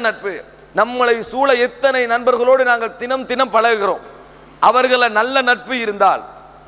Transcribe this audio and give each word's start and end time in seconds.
நட்பு? 0.00 0.32
நம்மளை 0.78 1.14
சூழ 1.30 1.48
எத்தனை 1.66 2.00
நண்பர்களோடு 2.10 2.62
நாங்கள் 2.68 2.92
தினம் 2.98 3.24
தினம் 3.30 3.50
பழகுகிறோம். 3.54 4.02
அவர்கள 4.68 5.08
நல்ல 5.16 5.42
நட்பு 5.48 5.74
இருந்தால் 5.84 6.22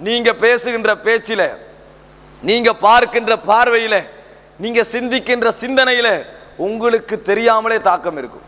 நீங்க 0.06 0.29
பேசுகின்ற 0.45 0.91
பேச்சில 1.04 1.43
நீங்க 2.48 2.71
பார்க்கின்ற 2.87 3.32
பார்வையில 3.50 3.96
நீங்க 4.62 4.80
சிந்திக்கின்ற 4.95 5.48
சிந்தனையில 5.61 6.08
உங்களுக்கு 6.66 7.14
தெரியாமலே 7.30 7.79
தாக்கம் 7.88 8.19
இருக்கும். 8.22 8.46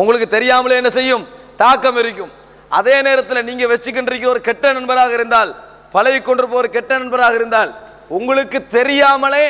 உங்களுக்கு 0.00 0.28
தெரியாமலே 0.36 0.78
என்ன 0.80 0.90
செய்யும்? 0.98 1.26
தாக்கம் 1.64 2.00
இருக்கும். 2.04 2.32
அதே 2.78 2.96
நேரத்தில் 3.08 3.46
நீங்க 3.50 3.66
வச்சுக்கின்ற 3.74 4.16
ஒரு 4.32 4.40
கெட்ட 4.48 4.72
நண்பராக 4.78 5.12
இருந்தால் 5.18 5.52
பழகி 5.96 6.22
கொண்டு 6.22 6.48
போற 6.54 6.66
கெட்ட 6.78 6.92
நண்பராக 7.02 7.34
இருந்தால் 7.40 7.70
உங்களுக்கு 8.16 8.58
தெரியாமலே 8.78 9.44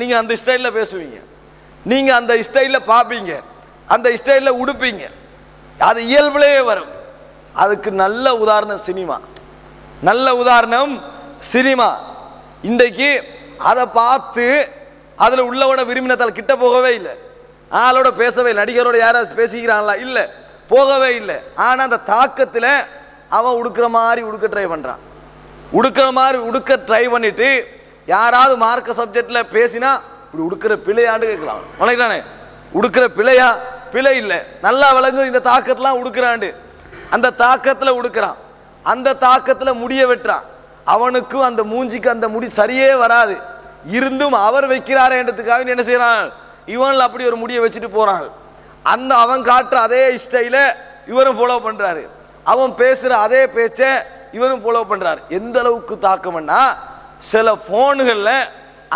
நீங்க 0.00 0.16
அந்த 0.22 0.34
ஸ்டைலில் 0.40 0.76
பேசுவீங்க. 0.80 1.20
நீங்க 1.92 2.10
அந்த 2.20 2.32
ஸ்டைலில் 2.48 2.88
பார்ப்பீங்க. 2.94 3.32
அந்த 3.88 4.10
ஸ்டைலில் 4.10 4.60
உடுப்பீங்க. 4.66 5.10
அது 5.78 6.02
இயல்புலேயே 6.02 6.64
வரும். 6.64 6.88
அதுக்கு 7.52 7.90
நல்ல 7.90 8.36
உதாரணம் 8.36 8.78
சினிமா. 8.78 9.20
நல்ல 10.00 10.36
உதாரணம் 10.36 11.02
சினிமா. 11.38 11.96
இன்றைக்கு 12.62 13.22
அதை 13.58 13.86
பார்த்து 13.86 14.68
அதில் 15.16 15.42
உள்ளவோட 15.42 15.80
விரும்பினத்தால் 15.86 16.32
கிட்ட 16.32 16.56
போகவே 16.56 16.94
இல்லை. 16.94 17.12
ஆளோட 17.72 18.10
பேசவே 18.10 18.50
இல்லை. 18.50 18.64
நடிகரோட 18.64 18.98
யாராவது 18.98 19.46
பேசிக்கிறாங்களா? 19.46 19.98
இல்லை. 19.98 20.28
போகவே 20.68 21.14
இல்லை. 21.14 21.36
ஆனால் 21.54 21.90
அந்த 21.90 22.00
தாக்கத்தில் 22.06 22.84
அவன் 23.28 23.52
உடுக்கிற 23.52 23.88
மாதிரி 23.88 24.22
உடுக்க 24.22 24.46
ட்ரை 24.48 24.64
பண்ணுறான் 24.64 24.98
உடுக்கிற 25.72 26.10
மாதிரி 26.10 26.38
உடுக்க 26.38 26.76
ட்ரை 26.76 27.08
பண்ணிவிட்டு 27.08 27.64
யாராவது 28.06 28.56
மார்க்க 28.56 28.92
சப்ஜெக்டில் 28.92 29.42
பேசினா 29.52 30.00
இப்படி 30.32 30.42
உடுக்கிற 30.42 30.78
பிழையாண்டு 30.78 31.18
கேட்கலாம். 31.18 31.60
வணக்கண்ணே 31.80 32.22
உடுக்கிற 32.74 33.06
பிழையா? 33.16 33.54
பிழை 33.92 34.14
இல்லை. 34.22 34.38
நல்லா 34.66 34.88
விளங்கு 34.96 35.30
இந்த 35.30 35.40
தாக்கத்தெலாம் 35.50 36.00
உடுக்கிறாண்டு. 36.00 36.48
அந்த 37.14 37.34
தாக்கத்தில் 37.44 37.96
உடுக்கிறான். 37.98 38.38
அந்த 38.92 39.16
தாக்கத்தில் 39.26 39.80
முடிய 39.82 40.02
வெட்டுறான். 40.10 40.44
அவனுக்கும் 40.94 41.46
அந்த 41.50 41.62
மூஞ்சிக்கு 41.72 42.08
அந்த 42.16 42.26
முடி 42.34 42.46
சரியே 42.60 42.90
வராது. 43.04 43.36
இருந்தும் 43.96 44.36
அவர் 44.48 44.66
வைக்கிறாரேன்றதுக்காக 44.72 45.72
என்ன 45.74 45.84
செய்கிறான் 45.88 46.28
இவனில் 46.74 47.06
அப்படி 47.06 47.24
ஒரு 47.30 47.36
முடியை 47.42 47.60
வச்சுட்டு 47.64 47.90
போறான். 47.96 48.26
அந்த 48.92 49.12
அவன் 49.24 49.42
காட்டுற 49.50 49.78
அதே 49.88 50.02
ஸ்டைல 50.24 50.58
இவரும் 51.12 51.36
ஃபாலோ 51.38 51.56
பண்ணுறாரு 51.66 52.02
அவன் 52.52 52.72
பேசுகிற 52.80 53.12
அதே 53.26 53.42
பேச்சை 53.56 53.90
இவரும் 54.36 54.62
ஃபாலோ 54.64 54.82
பண்ணுறாரு 54.90 55.20
எந்த 55.38 55.56
அளவுக்கு 55.62 55.94
தாக்கம்னா 56.06 56.62
சில 57.30 57.52
ஃபோனுகளில் 57.64 58.34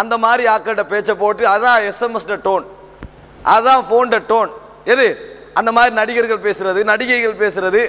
அந்த 0.01 0.15
மாதிரி 0.25 0.43
ஆக்கிட்ட 0.55 0.83
பேச்சை 0.93 1.15
போட்டு 1.23 1.45
அதான் 1.55 1.81
எஸ்எம்எஸ்ட 1.89 2.37
டோன் 2.49 2.67
அதான் 3.55 3.83
ஃபோன் 3.89 4.13
டோன் 4.33 4.53
எது? 4.93 5.07
அந்த 5.59 5.71
மாதிரி 5.77 5.93
நடிகர்கள் 6.01 6.45
பேசுறது 6.47 6.81
நடிகைகள் 6.91 7.41
பேசுறது 7.43 7.83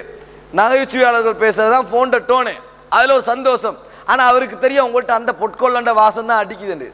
நகைச்சுவையாளர்கள் 0.58 1.42
பேசுறது 1.44 1.70
தான் 1.76 1.88
ஃபோன் 1.90 2.12
டோனு 2.30 2.54
அதில் 2.96 3.14
ஒரு 3.16 3.24
சந்தோஷம். 3.32 3.76
ஆனால் 4.10 4.28
அவருக்கு 4.30 4.56
தெரியும் 4.64 4.86
உங்கள்கிட்ட 4.86 5.14
அந்த 5.20 5.32
பொட்கொள்ளண்ட 5.40 5.92
வாசம் 6.02 6.28
தான் 6.30 6.42
அடிக்குதுண்டு 6.44 6.88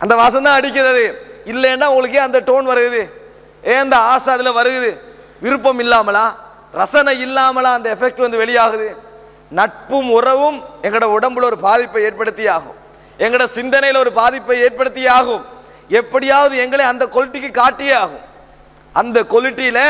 அந்த 0.00 0.14
வாசம் 0.22 0.46
தான் 0.46 0.58
அடிக்கிறது 0.60 1.04
இல்லைன்னா 1.52 1.86
உங்களுக்கே 1.92 2.22
அந்த 2.28 2.38
டோன் 2.48 2.66
வருது. 2.72 3.02
ஏன் 3.72 3.82
அந்த 3.84 3.96
ஆசை 4.12 4.30
அதில் 4.34 4.56
வருகுது 4.60 4.90
விருப்பம் 5.44 5.80
இல்லாமலா? 5.84 6.26
ரசனை 6.80 7.14
இல்லாமலா 7.26 7.70
அந்த 7.78 7.88
எஃபெக்ட் 7.94 8.24
வந்து 8.24 8.42
வெளியாகுது? 8.42 8.88
நட்பும் 9.58 10.10
உறவும் 10.18 10.58
எங்களோட 10.86 11.06
உடம்புல 11.16 11.48
ஒரு 11.50 11.58
பாதிப்பை 11.68 12.02
ஏற்படுத்தி 12.08 12.44
ஆகும். 12.56 12.76
எங்களோட 13.24 13.46
சிந்தனையில் 13.56 14.02
ஒரு 14.04 14.12
பாதிப்பை 14.20 14.58
ஏற்படுத்தி 14.66 15.02
ஆகும். 15.18 15.42
எப்படியாவது 16.00 16.54
எங்களை 16.64 16.84
அந்த 16.92 17.04
கொல்ட்டிக்கு 17.16 17.50
காட்டியே 17.60 17.94
ஆகும். 18.04 18.24
அந்த 19.00 19.18
குவாலிட்டியில் 19.32 19.84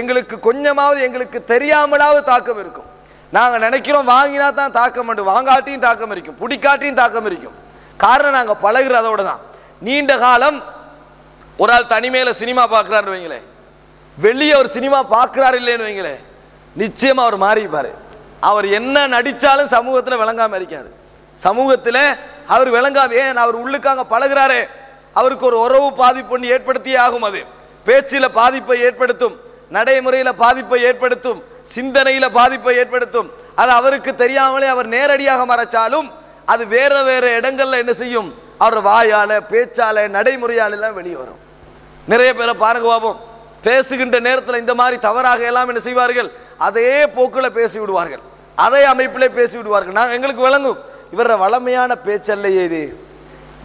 எங்களுக்கு 0.00 0.36
கொஞ்சமாவது 0.46 1.00
எங்களுக்கு 1.06 1.38
தெரியாமலாவது 1.52 2.22
தாக்கம் 2.30 2.60
இருக்கும். 2.62 2.88
நாங்கள் 3.36 3.60
நினைக்கிறோம் 3.66 4.08
வாங்கினா 4.08 4.48
தான் 4.54 4.72
தாக்கம் 4.72 5.08
உண்டு 5.08 5.22
வாங்காட்டியும் 5.32 5.84
தாக்கம் 5.86 6.12
இருக்கும் 6.14 6.38
பிடிக்காட்டியும் 6.40 7.00
தாக்கம் 7.02 7.26
இருக்கும். 7.30 7.56
காரணம் 7.96 8.36
நாங்கள் 8.38 8.62
பழகுறதோட 8.62 9.22
தான். 9.30 9.40
நீண்ட 9.86 10.12
காலம் 10.18 10.58
ஒரு 11.56 11.72
ஆள் 11.72 11.92
தனிமையில் 11.94 12.38
சினிமா 12.40 12.64
பார்க்கறாரு 12.74 13.08
வைங்களேன். 13.14 13.46
வெளியே 14.18 14.54
ஒரு 14.54 14.68
சினிமா 14.76 14.98
பார்க்குறாரு 15.14 15.56
இல்லைன்னு 15.60 15.88
வைங்களேன். 15.88 16.20
நிச்சயமாக 16.76 17.26
அவர் 17.28 17.38
மாறிப்பார். 17.46 17.90
அவர் 18.40 18.66
என்ன 18.78 19.06
நடித்தாலும் 19.14 19.70
சமூகத்தில் 19.76 20.20
விளங்காமல் 20.22 20.58
இருக்காரு. 20.60 20.90
சமூகத்தில் 21.34 22.02
அவர் 22.54 22.70
விளங்காமே 22.76 23.14
ஏன் 23.22 23.36
அவர் 23.36 23.60
உள்ளுக்காங்க 23.62 24.02
பழகுறாரே. 24.14 24.60
அவருக்கு 25.14 25.46
ஒரு 25.46 25.58
உறவு 25.66 25.92
பாதிப்பு 25.92 26.34
ஒன்று 26.34 26.52
ஏற்படுத்தியே 26.54 26.98
ஆகும் 27.06 27.22
அது. 27.22 27.40
பேச்சில் 27.88 28.36
பாதிப்பை 28.40 28.76
ஏற்படுத்தும் 28.86 29.36
நடைமுறையில் 29.76 30.40
பாதிப்பை 30.44 30.78
ஏற்படுத்தும் 30.88 31.40
சிந்தனையில் 31.74 32.34
பாதிப்பை 32.38 32.74
ஏற்படுத்தும். 32.80 33.28
அது 33.60 33.70
அவருக்கு 33.78 34.10
தெரியாமலே 34.22 34.68
அவர் 34.74 34.88
நேரடியாக 34.96 35.42
மறைச்சாலும் 35.52 36.08
அது 36.52 36.62
வேற 36.74 36.92
வேற 37.08 37.24
இடங்கள்ல 37.38 37.80
என்ன 37.82 37.92
செய்யும்? 38.02 38.28
அவர் 38.64 38.78
வாயால 38.88 39.32
பேச்சால 39.52 40.06
நடைமுறையால 40.16 40.76
எல்லாம் 40.76 40.96
வெளியே 40.98 41.16
வரும். 41.22 41.40
நிறைய 42.12 42.30
பேரை 42.34 42.54
பாருங்க 42.64 42.88
பாபம். 42.92 43.18
பேசுகின்ற 43.66 44.16
நேரத்தில் 44.26 44.62
இந்த 44.64 44.74
மாதிரி 44.80 44.96
தவறாக 45.06 45.40
எல்லாம் 45.50 45.68
என்ன 45.70 45.80
செய்வார்கள்? 45.86 46.28
அதே 46.66 46.90
போக்கில் 47.16 47.56
பேசி 47.58 47.78
விடுவார்கள் 47.78 48.22
அதே 48.64 48.80
அமைப்பிலே 48.92 49.28
பேசி 49.38 49.56
விடுவார்கள் 49.56 49.96
நாங்கள் 49.98 50.16
எங்களுக்கு 50.18 50.46
விளங்கும். 50.48 50.78
இவர 51.14 51.36
வளமையான 51.44 51.90
பேச்சல்லையே 52.06 52.62
இது. 52.68 52.82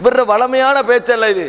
இவர 0.02 0.24
வளமையான 0.32 0.76
பேச்சல்ல 0.90 1.28
இது. 1.34 1.46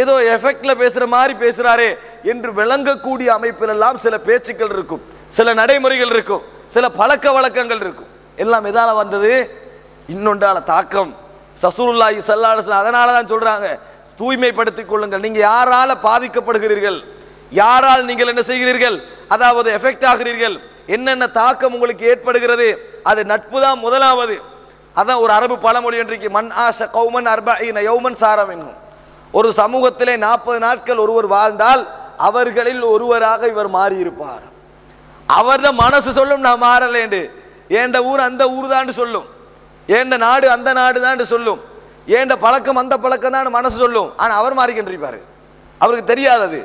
ஏதோ 0.00 0.14
எஃபெக்ட்ல 0.34 0.72
பேசுற 0.82 1.06
மாதிரி 1.14 1.34
பேசுறாரே. 1.44 1.90
என்று 2.30 2.50
விளங்கக்கூடிய 2.58 3.28
அமைப்பிலெல்லாம் 3.38 3.98
சில 4.04 4.14
பேச்சுக்கள் 4.28 4.72
இருக்கும். 4.76 5.02
சில 5.36 5.48
நடைமுறைகள் 5.60 6.12
இருக்கும். 6.16 6.42
சில 6.74 6.84
பழக்க 7.00 7.26
வழக்கங்கள் 7.36 7.82
இருக்கும். 7.84 8.10
எல்லாம் 8.42 8.66
எதால 8.70 8.90
வந்தது? 9.02 9.32
இன்னொன்றால 10.14 10.58
தாக்கம். 10.72 11.10
சசூருல்லாஹி 11.62 12.20
ஸல்லல்லாஹு 12.28 12.80
அதனால 12.82 13.08
தான் 13.16 13.30
சொல்கிறாங்க 13.32 13.66
தூய்மைப்படுத்திக் 14.20 14.90
கொள்ளுங்கள். 14.90 15.24
நீங்கள் 15.24 15.44
யாரால 15.50 15.90
பாதிக்கப்படுகிறீர்கள்? 16.06 16.98
யாரால் 17.62 18.04
நீங்கள் 18.10 18.30
என்ன 18.32 18.42
செய்கிறீர்கள்? 18.50 18.96
அதாவது 19.34 19.68
எஃபெக்ட் 19.78 20.06
ஆகிறீர்கள். 20.12 20.56
என்னென்ன 20.94 21.24
தாக்கம் 21.40 21.74
உங்களுக்கு 21.76 22.04
ஏற்படுகிறது? 22.12 22.68
அது 23.10 23.20
நட்பு 23.32 23.58
தான் 23.64 23.78
முதலாவது. 23.86 24.36
அதான் 25.00 25.20
ஒரு 25.24 25.32
அரபு 25.38 25.56
பழமொழி 25.66 25.96
இன்றைக்கு 26.04 26.28
மண் 26.36 26.50
ஆஷ 26.64 26.88
கௌமன் 26.96 27.28
அர்பஈன 27.34 27.82
யௌமன் 27.88 28.18
சாரம் 28.22 28.50
என்னும் 28.54 28.78
ஒரு 29.38 29.48
சமூகத்திலே 29.60 30.14
நாற்பது 30.24 30.58
நாட்கள் 30.64 31.02
ஒருவர் 31.04 31.28
வாழ்ந்தால் 31.34 31.82
அவர்களில் 32.28 32.82
ஒருவராக 32.94 33.48
இவர் 33.52 33.70
மாறியிருப்பார். 33.78 34.44
அவர்த 35.28 35.68
மனசு 35.82 36.10
சொல்லும் 36.18 36.44
நான் 36.46 36.62
மாறலேண்டு. 36.66 37.20
ஏண்ட 37.80 37.96
ஊர் 38.10 38.20
அந்த 38.28 38.42
ஊர் 38.56 38.68
தான் 38.74 38.98
சொல்லும். 39.00 39.26
ஏண்ட 39.96 40.14
நாடு 40.26 40.46
அந்த 40.56 40.70
நாடு 40.80 40.98
தான் 41.06 41.30
சொல்லும். 41.32 41.60
ஏண்ட 42.16 42.34
பழக்கம் 42.44 42.80
அந்த 42.82 42.94
பழக்கம் 43.04 43.34
தான் 43.36 43.56
மனசு 43.58 43.76
சொல்லும். 43.84 44.08
ஆனால் 44.22 44.38
அவர் 44.40 44.58
மாறிக்கின்றிருப்பார். 44.60 45.18
அவருக்கு 45.80 46.10
தெரியாதது. 46.12 46.60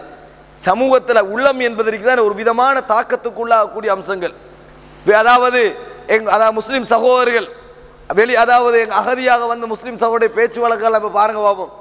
சமூகத்தில் 0.68 1.28
உள்ளம் 1.34 1.62
என்பதற்கு 1.68 2.06
தான் 2.10 2.26
ஒரு 2.28 2.36
விதமான 2.42 2.76
தாக்கத்துக்குள்ளாகக்கூடிய 2.94 3.90
அம்சங்கள். 3.96 4.36
அதாவது 5.24 5.62
எங் 6.14 6.30
அதாவது 6.36 6.56
முஸ்லீம் 6.60 6.86
சகோதரர்கள் 6.94 7.48
வெளி 8.20 8.34
அதாவது 8.44 8.78
எங்கள் 8.84 9.00
அகதியாக 9.02 9.48
வந்த 9.52 9.66
முஸ்லீம் 9.74 10.00
சகோதரிய 10.04 10.32
பேச்சு 10.38 10.60
வழக்கெல்லாம் 10.64 11.02
இப்போ 11.02 11.12
பாருங்க 11.20 11.42
பார்ப்போம் 11.48 11.74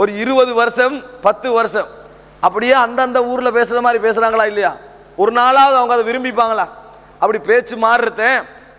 ஒரு 0.00 0.10
இருபது 0.22 0.52
வருஷம் 0.60 0.94
பத்து 1.26 1.48
வருஷம். 1.58 1.88
அப்படியே 2.42 2.74
அந்தந்த 2.84 3.18
ஊரில் 3.24 3.52
பேசுகிற 3.52 3.80
மாதிரி 3.80 4.00
பேசுகிறாங்களா 4.04 4.46
இல்லையா? 4.46 4.72
ஒரு 5.18 5.32
நாளாவது 5.32 5.76
அவங்க 5.78 5.94
அதை 5.94 6.04
விரும்பிப்பாங்களா? 6.08 6.66
அப்படி 7.20 7.38
பேச்சு 7.42 7.74
மாறுறத 7.76 8.22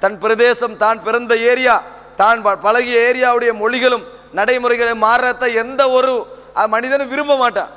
தன் 0.01 0.17
பிரதேசம் 0.17 0.77
தான் 0.77 0.99
பிறந்த 0.99 1.33
ஏரியா 1.51 1.75
தான் 2.17 2.41
ப- 2.41 2.57
பழகிய 2.57 2.97
ஏரியாவுடைய 3.09 3.51
மொழிகளும் 3.53 4.03
நடைமுறைகளும் 4.33 5.03
மாறுறத 5.03 5.45
எந்த 5.61 5.81
ஒரு 5.89 6.11
மனிதனும் 6.69 7.09
விரும்ப 7.09 7.33
மாட்டான். 7.37 7.71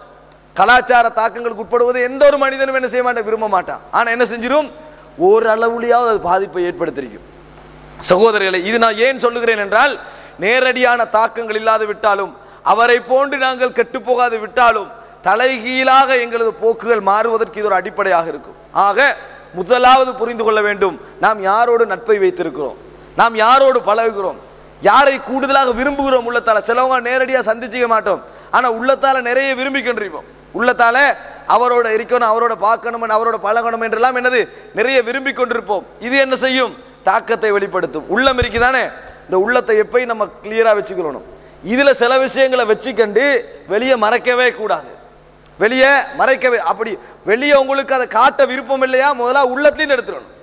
கலாச்சார 0.57 1.07
தாக்கங்களுக்கு 1.17 1.65
உட்படுவது 1.65 1.99
எந்த 2.03 2.23
ஒரு 2.27 2.39
மனிதனும் 2.39 2.77
என்ன 2.79 2.89
செய்ய 2.89 3.05
மாட்டான் 3.05 3.29
விரும்ப 3.29 3.49
மாட்டான். 3.49 3.81
ஆனால் 3.93 4.15
என்ன 4.15 4.25
செஞ்சிடும் 4.25 4.69
ஓரளவுலையாவது 5.27 6.11
அது 6.13 6.21
பாதிப்பை 6.23 6.63
ஏற்படுத்தியிருக்கும் 6.65 7.33
சகோதரிகளை 8.03 8.59
இது 8.69 8.79
நான் 8.79 8.99
ஏன் 8.99 9.21
சொல்லுகிறேன் 9.21 9.63
என்றால் 9.65 9.95
நேரடியான 10.39 11.01
தாக்கங்கள் 11.11 11.57
இல்லாது 11.57 11.85
விட்டாலும் 11.87 12.33
அவரை 12.65 12.99
போன்று 13.03 13.37
நாங்கள் 13.39 13.73
கெட்டு 13.73 13.99
போகாது 14.03 14.37
விட்டாலும் 14.39 14.89
தலைகீழாக 15.27 16.17
எங்களது 16.17 16.53
போக்குகள் 16.53 17.01
மாறுவதற்கு 17.01 17.59
இது 17.59 17.67
ஒரு 17.67 17.75
அடிப்படையாக 17.75 18.29
இருக்கும். 18.29 18.57
ஆக 18.73 19.17
முதலாவது 19.55 20.15
புரிந்து 20.15 20.45
கொள்ள 20.45 20.61
வேண்டும். 20.61 21.01
நாம் 21.21 21.43
யாரோடு 21.43 21.85
நட்பை 21.87 22.19
வைத்திருக்கிறோம்? 22.19 22.77
நாம் 23.17 23.35
யாரோடு 23.35 23.79
பழகுகிறோம்? 23.87 24.39
யாரை 24.81 25.21
கூடுதலாக 25.23 25.71
விரும்புகிறோம்? 25.71 26.27
உள்ளத்தால. 26.29 26.59
சிலவங்க 26.69 27.01
நேரடியாக 27.01 27.55
சந்திச்சிக்க 27.55 27.87
மாட்டோம். 27.87 28.23
ஆனால் 28.51 28.75
உள்ளத்தால 28.81 29.21
நிறைய 29.21 29.55
விரும்பிக்கின்றிருப்போம் 29.55 30.27
உள்ளத்தால 30.55 30.97
அவரோட 31.49 31.87
இருக்கணும் 31.97 32.31
அவரோட 32.33 32.53
பார்க்கணும் 32.53 33.05
அவரோட 33.17 33.37
பழகணும் 33.43 33.83
என்றெல்லாம் 33.83 34.17
என்னது? 34.17 34.49
நிறைய 34.75 35.03
விரும்பி 35.03 35.33
கொண்டிருப்போம். 35.33 35.85
இது 36.01 36.17
என்ன 36.17 36.37
செய்யும்? 36.37 36.77
தாக்கத்தை 37.05 37.51
வெளிப்படுத்தும். 37.51 38.07
உள்ளம் 38.09 38.39
இருக்குதானே? 38.39 38.85
இந்த 39.25 39.39
உள்ளத்தை 39.39 39.81
எப்பயும் 39.81 40.13
நம்ம 40.13 40.29
கிளியராக 40.45 40.77
வச்சுக்கணும். 40.81 41.27
இதில் 41.63 41.95
சில 41.95 42.19
விஷயங்களை 42.19 42.65
வச்சுக்கண்டு 42.65 43.25
வெளியே 43.67 43.97
மறக்கவே 43.97 44.51
கூடாது. 44.51 44.91
வெளியே 45.63 45.93
மறைக்க 46.21 46.63
அப்படி 46.71 46.93
வெளியே 47.31 47.55
உங்களுக்கு 47.63 47.97
அதை 47.99 48.07
காட்ட 48.19 48.41
விருப்பம் 48.51 48.85
இல்லையா? 48.87 49.09
முதல்ல 49.21 49.43
உள்ளத்துலேருந்து 49.53 49.97
எடுத்துடணும். 49.97 50.35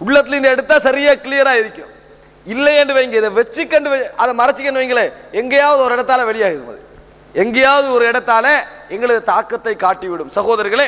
உள்ளத்துலேருந்து 0.00 0.52
எடுத்தால் 0.54 0.84
சரியாக 0.88 1.20
கிளியராக 1.24 1.62
இருக்கும். 1.62 1.92
இல்லையென்று 2.54 2.94
வைங்க 2.96 3.16
இதை 3.20 3.30
வச்சுக்கண்டு 3.38 3.88
அதை 4.22 4.32
மறைச்சிக்கன்னு 4.40 4.82
வைங்களேன் 4.82 5.12
எங்கேயாவது 5.40 5.80
ஒரு 5.86 5.94
இடத்தால 5.96 6.24
வெளியாகிடும் 6.30 6.70
அது 6.72 6.82
எங்கேயாவது 7.42 7.88
ஒரு 7.96 8.04
இடத்தால 8.10 8.46
எங்களது 8.94 9.22
தாக்கத்தை 9.32 9.74
காட்டிவிடும். 9.84 10.30
சகோதரர்களே 10.38 10.86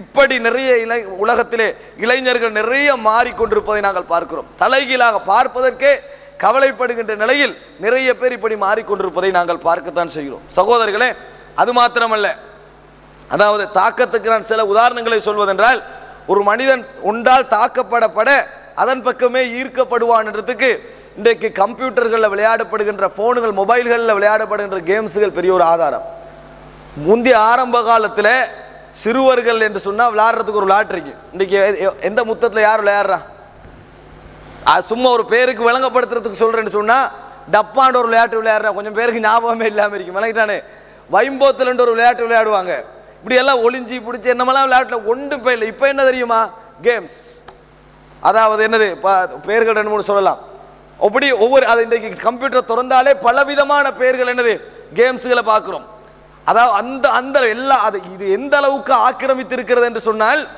இப்படி 0.00 0.34
நிறைய 0.46 0.70
இளை 0.84 0.98
உலகத்திலே 1.24 1.66
இளைஞர்கள் 2.04 2.58
நிறைய 2.60 2.88
மாறிக்கொண்டிருப்பதை 3.08 3.80
நாங்கள் 3.86 4.10
பார்க்கிறோம். 4.12 4.48
தலைகீழாக 4.62 5.20
பார்ப்பதற்கே 5.32 5.92
கவலைப்படுகின்ற 6.44 7.14
நிலையில் 7.22 7.54
நிறைய 7.84 8.10
பேர் 8.20 8.36
இப்படி 8.36 8.56
மாறிக்கொண்டிருப்பதை 8.66 9.30
நாங்கள் 9.38 9.64
பார்க்கத்தான் 9.66 10.14
செய்கிறோம். 10.16 10.44
சகோதரர்களே 10.58 11.10
அது 11.62 11.72
மாத்திரமல்ல 11.80 12.28
அதாவது 13.32 13.64
தாக்கத்துக்கு 13.80 14.32
நான் 14.34 14.48
சில 14.52 14.64
உதாரணங்களை 14.72 15.18
சொல்வதென்றால் 15.28 15.80
ஒரு 16.32 16.40
மனிதன் 16.50 16.82
உண்டால் 17.10 17.50
தாக்கப்படப்பட 17.56 18.30
அதன் 18.82 19.02
பக்கமே 19.06 19.42
ஈர்க்கப்படுவான்றதுக்கு 19.58 20.70
இன்றைக்கு 21.18 21.48
கம்ப்யூட்டர்களில் 21.60 22.32
விளையாடப்படுகின்ற 22.34 23.06
ஃபோனுகள் 23.16 23.54
மொபைல்களில் 23.60 24.16
விளையாடப்படுகின்ற 24.18 24.78
கேம்ஸுகள் 24.90 25.36
பெரிய 25.38 25.52
ஒரு 25.52 25.64
ஆதாரம். 25.72 26.04
முந்தைய 27.06 27.38
ஆரம்ப 27.50 27.82
காலத்தில் 27.88 28.34
சிறுவர்கள் 29.02 29.60
என்று 29.66 29.80
சொன்னால் 29.86 30.12
விளையாடுறதுக்கு 30.12 30.60
ஒரு 30.62 30.68
விளையாட்டுருக்கு 30.68 31.12
இன்றைக்கி 31.34 31.56
எந்த 32.08 32.20
முத்தத்தில் 32.30 32.66
யார் 32.68 32.82
விளையாடுறா? 32.84 33.18
அது 34.72 34.82
சும்மா 34.92 35.08
ஒரு 35.16 35.24
பேருக்கு 35.32 35.68
விளங்கப்படுத்துறதுக்கு 35.68 36.42
சொல்கிறேன்னு 36.44 36.76
சொன்னால் 36.78 37.10
டப்பான்ற 37.54 37.96
ஒரு 38.02 38.08
விளையாட்டு 38.10 38.40
விளையாடுறா. 38.42 38.72
கொஞ்சம் 38.78 38.96
பேருக்கு 38.98 39.26
ஞாபகமே 39.28 39.66
இல்லாமல் 39.66 39.96
இருக்கும் 39.98 40.18
விளங்கிட்டானே. 40.20 40.58
வைம்போத்துலன்ற 41.16 41.84
ஒரு 41.86 41.94
விளையாட்டு 41.96 42.26
விளையாடுவாங்க. 42.26 42.74
இப்படி 43.20 43.34
எல்லாம் 43.34 43.62
ஒளிஞ்சி 43.62 43.96
பிடிச்சி 44.00 44.32
என்னமெல்லாம் 44.34 44.66
விளையாட்டுல 44.66 45.06
ஒன்றும் 45.06 45.42
போய் 45.42 45.52
இல்லை. 45.52 45.68
இப்போ 45.68 45.88
என்ன 45.88 46.04
தெரியுமா? 46.04 46.50
கேம்ஸ் 46.82 47.18
அதாவது 48.20 48.68
என்னது? 48.68 48.94
ப- 48.94 49.26
பெயர்கள் 49.26 49.74
ரெண்டு 49.74 49.90
மூணு 49.90 50.02
சொல்லலாம். 50.02 50.38
அப்படி 51.00 51.32
ஒவ்வொரு 51.32 51.66
அது 51.66 51.82
இன்றைக்கு 51.82 52.16
கம்ப்யூட்டர் 52.16 52.68
திறந்தாலே 52.68 53.14
பலவிதமான 53.14 53.92
பெயர்கள் 53.92 54.34
என்னது? 54.34 54.60
கேம்ஸுகளை 54.94 55.42
பார்க்குறோம். 55.42 55.82
அதாவது 56.44 56.74
அந்த 56.74 57.08
அந்த 57.10 57.48
எல்லா 57.48 57.80
அது 57.80 58.00
இது 58.14 58.30
எந்த 58.30 58.56
அளவுக்கு 58.56 58.92
ஆக்கிரமித்து 58.92 59.54
இருக்கிறது 59.54 59.86
என்று 59.86 60.00
சொன்னால் 60.00 60.48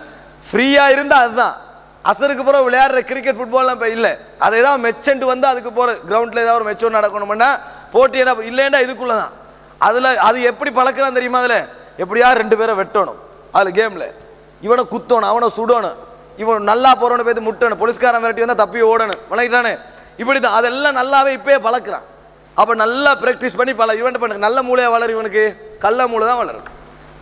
ஃப்ரீயாக 0.53 0.91
இருந்தால் 0.91 1.23
அதுதான். 1.23 1.57
அசருக்கு 2.05 2.45
பிறகு 2.45 2.71
விளையாடுற 2.71 3.01
கிரிக்கெட் 3.01 3.37
ஃபுட்பால்லாம் 3.37 3.73
இப்போ 3.73 3.89
இல்லை. 3.89 4.19
அதை 4.39 4.63
தான் 4.63 4.85
மெச்சன்ட்டு 4.85 5.25
வந்து 5.25 5.47
அதுக்கு 5.47 5.73
போகிற 5.73 5.99
கிரவுண்டில் 6.09 6.41
ஏதாவது 6.41 6.65
ஒரு 6.65 6.71
மெச்சோ 6.71 6.95
நடக்கணும்னா 6.99 7.51
போட்டி 7.91 8.19
என்ன 8.19 8.33
இல்லைன்னா 8.33 8.81
இதுக்குள்ளே 8.87 9.17
தான் 9.17 9.33
அதில் 9.79 10.05
அது 10.05 10.43
எப்படி 10.43 10.71
பழக்கலாம் 10.71 11.13
தெரியுமா 11.13 11.39
அதில்? 11.39 11.82
எப்படியா 12.03 12.29
ரெண்டு 12.43 12.57
பேரை 12.61 12.75
வெட்டணும்? 12.81 13.19
அதில் 13.57 13.77
கேமில் 13.79 14.07
இவனை 14.67 14.83
குத்தணும் 14.95 15.31
அவனை 15.33 15.49
சுடணும். 15.59 15.99
இவன் 16.43 16.69
நல்லா 16.71 16.91
போகிறவனை 17.01 17.25
போய் 17.29 17.47
முட்டணும். 17.49 17.81
போலீஸ்காரன் 17.83 18.23
விரட்டி 18.25 18.45
வந்தால் 18.45 18.63
தப்பி 18.63 18.81
ஓடணும். 18.91 19.21
விளங்கிட்டானே 19.33 19.73
இப்படி 20.23 20.39
தான் 20.45 20.57
அதெல்லாம் 20.59 20.97
நல்லாவே 21.01 21.31
இப்பயே 21.39 21.59
பழக்கிறான். 21.67 22.07
அப்போ 22.61 22.73
நல்லா 22.85 23.11
ப்ராக்டிஸ் 23.23 23.59
பண்ணி 23.59 23.73
பல 23.81 23.95
இவன் 24.01 24.19
பண்ண 24.23 24.41
நல்ல 24.47 24.59
மூளையாக 24.69 24.95
வளரும் 24.95 25.17
இவனுக்கு? 25.17 25.45
கள்ள 25.85 26.07
மூளை 26.13 26.25
தான் 26.31 26.41
வளரும். 26.43 26.67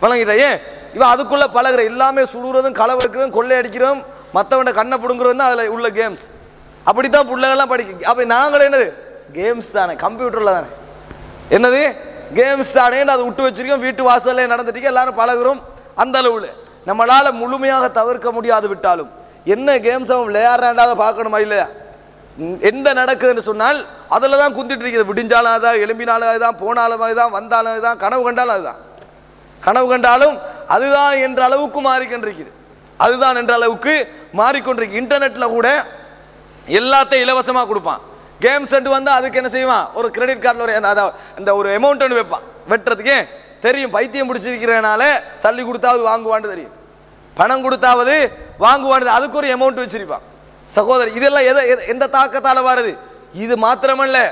விளங்கிட்டா 0.03 0.35
ஏன்? 0.47 0.57
இவன் 0.95 1.11
அதுக்குள்ளே 1.13 1.47
பழகிற. 1.57 1.81
எல்லாமே 1.91 2.23
சுடுறதும் 2.33 2.77
களை 2.79 2.93
கொள்ளை 3.37 3.57
அடிக்கிறோம் 3.61 3.99
மற்றவன் 4.37 4.77
கண்ணை 4.79 4.97
பிடுங்குறதும் 5.03 5.41
தான் 5.41 5.51
அதில் 5.51 5.73
உள்ள 5.75 5.87
கேம்ஸ் 5.99 6.25
அப்படி 6.89 7.07
தான் 7.15 7.27
பிள்ளைகள்லாம் 7.31 7.71
படிக்க 7.73 8.09
அப்போ 8.11 8.23
நாங்களும் 8.35 8.67
என்னது? 8.69 8.87
கேம்ஸ் 9.37 9.69
தானே 9.77 9.93
கம்ப்யூட்டரில் 10.03 10.55
தானே. 10.57 10.69
என்னது? 11.57 11.81
கேம்ஸ் 12.37 12.73
தானேன்னு 12.73 13.13
அதை 13.15 13.23
விட்டு 13.25 13.47
வச்சிருக்கோம். 13.47 13.85
வீட்டு 13.85 14.09
வாசல்ல 14.09 14.51
நடந்துட்டீங்க 14.53 14.89
எல்லாரும் 14.93 15.19
பழகுறோம். 15.19 15.61
அந்த 15.95 16.17
அளவில். 16.17 16.49
நம்மளால் 16.87 17.31
முழுமையாக 17.31 17.89
தவிர்க்க 17.89 18.31
முடியாது 18.31 18.67
விட்டாலும். 18.67 19.09
என்ன 19.45 19.77
கேம்ஸ் 19.77 20.11
அவன் 20.13 20.29
விளையாடுறாண்டாத 20.29 20.91
பார்க்கணுமா 21.03 21.39
இல்லையா? 21.39 21.67
எந்த 22.59 22.93
நடக்குதுன்னு 22.93 23.39
சொன்னால் 23.39 23.79
அதில் 24.09 24.37
தான் 24.37 24.55
குந்திட்டு 24.55 24.83
இருக்கிறது. 24.83 25.13
விடிஞ்சாலும் 25.13 25.53
அதுதான் 25.55 25.75
எழும்பினாலும் 25.75 26.31
அதுதான் 26.31 26.57
போனாலும் 26.57 27.01
அதுதான் 27.01 27.31
வந்தாலும் 27.31 27.71
அதுதான் 27.71 27.97
கனவு 27.97 28.23
கண்டாலும் 28.23 28.53
அதுதான். 28.53 28.79
கனவு 29.59 29.87
கண்டாலும் 29.89 30.37
அதுதான் 30.67 31.17
என்ற 31.17 31.43
அளவுக்கு 31.43 31.81
மாறிக்கொண்டிருக்குது. 31.81 32.51
அதுதான் 32.97 33.35
என்ற 33.35 33.53
அளவுக்கு 33.53 34.13
மாறிக்கொண்டிருக்கு. 34.37 35.01
இன்டர்நெட்டில் 35.01 35.53
கூட 35.57 35.85
எல்லாத்தையும் 36.67 37.25
இலவசமாக 37.25 37.67
கொடுப்பான். 37.67 38.01
கேம் 38.41 38.65
செட் 38.65 38.87
வந்தால் 38.87 39.15
அதுக்கு 39.15 39.37
என்ன 39.37 39.49
செய்வான்? 39.49 39.89
ஒரு 39.93 40.11
கிரெடிட் 40.11 40.45
கார்டில் 40.45 40.59
ஒரு 40.59 40.75
அந்த- 40.75 41.11
இந்த 41.37 41.55
ஒரு 41.55 41.79
அமௌண்ட் 41.79 42.01
ஒன்று 42.01 42.07
வைப்பான். 42.07 42.69
வெட்டுறதுக்கு 42.69 43.27
தெரியும். 43.61 43.91
பைத்தியம் 43.91 44.35
பிடிச்சிருக்கிறனால 44.35 45.19
சல்லி 45.41 45.65
கொடுத்தாவது 45.65 46.05
வாங்குவான்னு 46.05 46.47
தெரியும். 46.47 46.71
பணம் 47.33 47.71
கொடுத்தாவது 47.71 48.31
வாங்குவான்னு 48.59 49.05
அதுக்கு 49.05 49.37
ஒரு 49.37 49.47
அமௌண்ட் 49.47 49.87
வச்சிருப்பான். 49.87 50.21
சகோதரி 50.65 51.13
இதெல்லாம் 51.13 51.43
எதை 51.43 51.71
எதை- 51.71 51.87
எந்த 51.87 52.07
தாக்கத்தால் 52.07 52.65
வருது? 52.65 52.97
இது 53.33 53.55
மாத்திரமல்ல. 53.55 54.31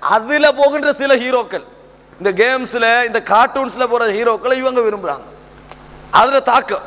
அதில் 0.00 0.54
போகின்ற 0.56 0.92
சில 0.92 1.16
ஹீரோக்கள் 1.16 1.64
இந்த 2.22 2.44
கேம்ஸில் 2.44 3.06
இந்த 3.06 3.22
கார்ட்டூன்ஸில் 3.24 3.88
போகிற 3.88 4.06
ஹீரோக்களை 4.06 4.52
இவங்க 4.52 4.80
விரும்புகிறாங்க 4.80 5.22
அதில் 6.10 6.42
தாக்கம். 6.42 6.82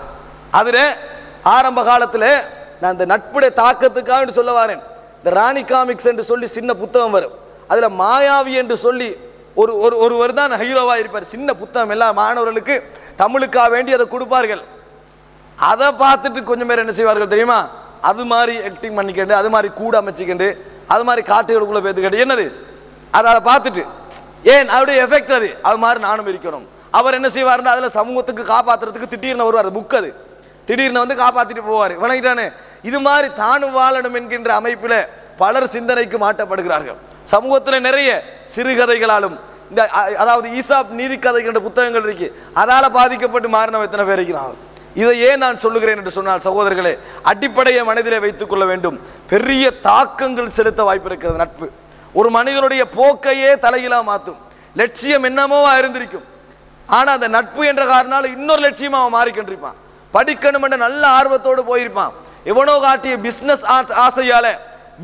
அதில் 0.51 0.95
ஆரம்ப 1.43 1.83
காலத்தில் 1.83 2.39
நான் 2.81 2.91
இந்த 2.91 3.05
நட்புடைய 3.05 3.53
தாக்கத்துக்காக 3.55 4.29
சொல்ல 4.29 4.65
வரேன். 4.65 4.91
இந்த 5.23 5.31
ராணி 5.39 5.61
காமிக்ஸ் 5.63 6.07
என்று 6.11 6.23
சொல்லி 6.29 6.47
சின்ன 6.55 6.71
புத்தகம் 6.79 7.13
வரும். 7.15 7.35
அதில் 7.71 7.95
மாயாவி 7.99 8.53
என்று 8.61 8.75
சொல்லி 8.85 9.07
ஒரு 9.61 9.73
ஒரு 9.85 9.95
ஒருவர் 9.97 10.33
தான் 10.39 10.53
ஹீரோவாக 10.61 11.01
இருப்பார். 11.01 11.25
சின்ன 11.33 11.49
புத்தகம். 11.61 11.93
எல்லா 11.95 12.07
மாணவர்களுக்கு 12.11 12.75
தமிழுக்காக 13.21 13.69
வேண்டி 13.75 13.91
அதை 13.97 14.05
கொடுப்பார்கள். 14.07 14.63
அதை 15.57 15.87
பார்த்துட்டு 16.03 16.39
கொஞ்சம் 16.49 16.69
பேர் 16.69 16.81
என்ன 16.83 16.93
செய்வார்கள் 16.99 17.33
தெரியுமா? 17.33 17.59
அது 18.09 18.23
மாதிரி 18.31 18.55
ஆக்டிங் 18.69 18.97
பண்ணிக்கிண்டு 18.97 19.35
அது 19.41 19.49
மாதிரி 19.53 19.69
கூட 19.73 20.01
அமைச்சிக்கிண்டு 20.01 20.47
அது 20.93 21.03
மாதிரி 21.07 21.23
காட்டுகளுக்குள்ள 21.31 21.81
பேத்துக்கிட்டு 21.85 22.23
என்னது? 22.25 22.45
அதை 23.17 23.27
அதை 23.33 23.41
பார்த்துட்டு 23.49 23.83
ஏன் 24.53 24.69
அவருடைய 24.75 24.97
எஃபெக்ட் 25.05 25.33
அது? 25.39 25.49
அது 25.61 25.77
மாதிரி 25.77 25.99
நானும் 26.07 26.29
இருக்கணும். 26.33 26.65
அவர் 26.91 27.13
என்ன 27.13 27.27
செய்வாருன்னா 27.37 27.73
அதில் 27.75 27.95
சமூகத்துக்கு 27.99 28.43
காப்பாத்துறதுக்கு 28.53 29.13
திடீர்னு 29.13 29.47
வருவார். 29.47 29.65
அது 29.65 29.77
புக் 29.79 29.97
அது. 30.01 30.09
திடீர்னு 30.67 31.03
வந்து 31.03 31.15
காப்பாத்திட்டு 31.23 31.63
போவார். 31.69 31.93
வணங்கிட்டானே. 32.03 32.47
இது 32.89 32.99
மாதிரி 33.07 33.27
தானும் 33.41 33.75
வாழணும் 33.79 34.15
என்கின்ற 34.19 34.49
அமைப்பில் 34.59 34.99
பலர் 35.41 35.73
சிந்தனைக்கு 35.75 36.17
மாட்டப்படுகிறார்கள். 36.25 36.99
சமூகத்தில் 37.33 37.85
நிறைய 37.87 38.09
சிறுகதைகளாலும் 38.55 39.35
இந்த 39.71 39.81
அதாவது 40.23 40.47
ஈசாப் 40.59 40.89
நீதி 40.99 41.15
கதைகின்ற 41.17 41.59
புத்தகங்கள் 41.67 42.05
இருக்கு. 42.07 42.27
அதால 42.61 42.85
பாதிக்கப்பட்டு 42.99 43.49
மாறினவ 43.57 43.87
எத்தனை 43.87 44.05
பேர் 44.09 44.19
இருக்கிறாங்க 44.21 44.55
இதை 45.01 45.13
ஏன் 45.27 45.41
நான் 45.43 45.61
சொல்லுகிறேன் 45.63 45.99
என்று 45.99 46.11
சொன்னால் 46.17 46.43
சகோதரர்களே 46.47 46.91
அடிப்படையை 47.31 47.83
மனதிலே 47.89 48.17
வைத்துக் 48.25 48.51
கொள்ள 48.51 48.63
வேண்டும். 48.71 48.97
பெரிய 49.31 49.65
தாக்கங்கள் 49.87 50.55
செலுத்த 50.57 50.81
வாய்ப்பு 50.87 51.09
இருக்கிறது 51.11 51.41
நட்பு. 51.43 51.67
ஒரு 52.19 52.29
மனிதனுடைய 52.37 52.83
போக்கையே 52.97 53.51
தலையிலாக 53.65 54.03
மாற்றும் 54.11 54.39
லட்சியம் 54.81 55.25
என்னமோவா 55.29 55.71
இருந்திருக்கும். 55.81 56.27
ஆனால் 56.97 57.15
அந்த 57.17 57.29
நட்பு 57.37 57.63
என்ற 57.71 57.83
காரணால் 57.93 58.31
இன்னொரு 58.35 58.61
லட்சியமாக 58.67 59.01
அவன் 59.03 59.15
மாறிக்கொண்டிருப்பான். 59.17 59.77
படிக்கணும் 60.15 60.83
நல்ல 60.85 61.03
ஆர்வத்தோடு 61.17 61.61
போயிருப்பான். 61.71 62.13
எவனோ 62.51 62.75
காட்டிய 62.85 63.13
பிசினஸ் 63.25 63.63
ஆசையால 64.05 64.47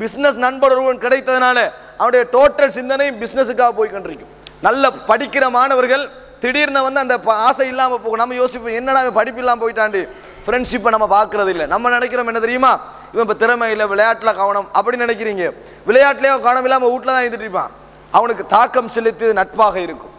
பிசினஸ் 0.00 0.38
நண்பர் 0.46 0.74
ஒருவன் 0.74 1.04
கிடைத்ததுனால 1.04 1.58
அவனுடைய 2.00 2.24
டோட்டல் 2.34 2.74
சிந்தனையும் 2.78 3.20
பிசினஸுக்காக 3.22 3.72
போய் 3.78 3.94
கண்டிருக்கும். 3.94 4.32
நல்ல 4.66 4.84
படிக்கிற 5.10 5.44
மாணவர்கள் 5.56 6.04
திடீர்னு 6.42 6.80
வந்து 6.86 7.00
அந்த 7.04 7.14
ஆசை 7.48 7.66
இல்லாமல் 7.72 8.00
போகும். 8.02 8.20
நம்ம 8.22 8.36
யோசிப்போம் 8.42 8.76
என்னடா 8.80 9.00
படிப்பு 9.18 9.40
இல்லாமல் 9.42 9.62
போயிட்டாண்டு 9.64 10.00
ஃப்ரெண்ட்ஷிப்பை 10.44 10.90
நம்ம 10.94 11.06
பார்க்கறது 11.16 11.50
இல்லை. 11.54 11.66
நம்ம 11.72 11.90
நினைக்கிறோம் 11.96 12.30
என்ன 12.30 12.42
தெரியுமா? 12.46 12.72
இவன் 13.12 13.24
இப்போ 13.26 13.36
திறமை 13.42 13.66
இல்லை 13.74 13.86
விளையாட்டில் 13.92 14.38
கவனம் 14.40 14.68
அப்படின்னு 14.78 15.06
நினைக்கிறீங்க. 15.06 15.44
விளையாட்டுலேயே 15.88 16.32
கவனம் 16.46 16.66
இல்லாமல் 16.68 16.90
வீட்டில் 16.92 17.14
தான் 17.14 17.24
இருந்துட்டு 17.24 17.46
இருப்பான். 17.48 17.72
அவனுக்கு 18.18 18.44
தாக்கம் 18.54 18.92
செலுத்தியது 18.96 19.34
நட்பாக 19.40 19.76
இருக்கும். 19.86 20.09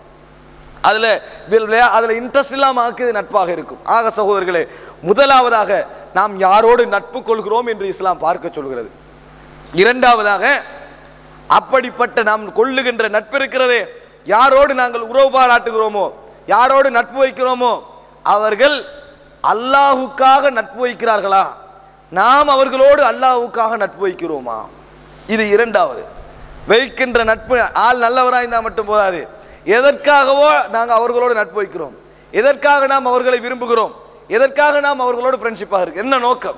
அதில் 0.81 1.21
வில் 1.49 1.69
விளையா- 1.69 1.89
இன்ட்ரெஸ்ட் 2.11 2.51
இல்லாமல் 2.51 2.91
ஆக்குது 2.91 3.11
நட்பாக 3.11 3.51
இருக்கும். 3.51 3.79
ஆக 3.83 4.21
சகோதரர்களே 4.21 4.67
முதலாவதாக 5.01 5.85
நாம் 6.13 6.39
யாரோடு 6.41 6.87
நட்பு 6.87 7.23
கொள்கிறோம் 7.23 7.67
என்று 7.67 7.87
இஸ்லாம் 7.87 8.17
பார்க்க 8.17 8.49
சொல்கிறது. 8.51 8.89
இரண்டாவதாக 9.73 10.63
அப்படிப்பட்ட 11.47 12.23
நாம் 12.23 12.53
கொள்ளுகின்ற 12.53 13.09
நட்பு 13.09 13.37
இருக்கிறதே. 13.37 13.87
யாரோடு 14.25 14.73
நாங்கள் 14.73 15.01
உறவு 15.01 15.39
பாராட்டுகிறோமோ 15.39 16.13
யாரோடு 16.47 16.89
நட்பு 16.89 17.25
வைக்கிறோமோ 17.25 17.81
அவர்கள் 18.23 18.85
அல்லாஹுக்காக 19.43 20.51
நட்பு 20.51 20.87
வைக்கிறார்களா? 20.87 21.47
நாம் 22.09 22.47
அவர்களோடு 22.47 23.03
அல்லாஹுக்காக 23.03 23.77
நட்பு 23.77 24.07
வைக்கிறோமா? 24.07 24.65
இது 25.27 25.49
இரண்டாவது. 25.49 26.05
வைக்கின்ற 26.67 27.23
நட்பு 27.23 27.73
ஆள் 27.73 27.97
நல்லவராக 27.97 28.37
இருந்தால் 28.37 28.61
மட்டும் 28.61 28.85
போதாது. 28.85 29.39
எதற்காகவோ 29.65 30.67
நாங்கள் 30.69 30.97
அவர்களோடு 30.97 31.33
நட்பு 31.33 31.63
வைக்கிறோம். 31.63 31.93
எதற்காக 32.31 32.87
நாம் 32.87 33.05
அவர்களை 33.05 33.39
விரும்புகிறோம்? 33.39 33.91
எதற்காக 34.27 34.79
நாம் 34.79 34.99
அவர்களோடு 34.99 35.37
ஃப்ரெண்ட்ஷிப்பாக 35.37 35.81
இருக்கு? 35.81 36.01
என்ன 36.01 36.17
நோக்கம்? 36.17 36.55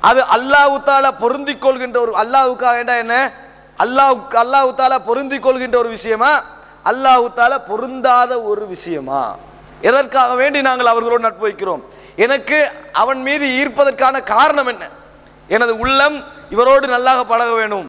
அது 0.00 0.20
அல்லாஹ் 0.20 0.82
தாலா 0.84 1.10
பொருந்திக் 1.18 1.60
கொள்கின்ற 1.60 2.00
ஒரு 2.00 2.12
அல்லாஹுக்காக 2.12 2.78
என்ன? 2.98 3.32
அல்லாஹ் 3.78 4.16
அல்லாஹ் 4.34 4.74
தாலா 4.74 4.98
பொருந்திக் 5.04 5.42
கொள்கின்ற 5.42 5.78
ஒரு 5.78 5.88
விஷயமா? 5.88 6.42
அல்லாஹுத்தால 6.84 7.52
தாலா 7.52 7.66
பொருந்தாத 7.66 8.42
ஒரு 8.42 8.66
விஷயமா? 8.66 9.36
எதற்காக 9.80 10.34
வேண்டி 10.34 10.62
நாங்கள் 10.62 10.86
அவர்களோடு 10.86 11.22
நட்பு 11.22 11.48
வைக்கிறோம்? 11.48 11.82
எனக்கு 12.16 12.70
அவன் 12.92 13.22
மீது 13.22 13.46
ஈர்ப்பதற்கான 13.46 14.22
காரணம் 14.22 14.66
என்ன? 14.66 14.88
எனது 15.48 15.78
உள்ளம் 15.78 16.24
இவரோடு 16.50 16.86
நல்லாக 16.86 17.24
பழக 17.24 17.52
வேணும் 17.52 17.80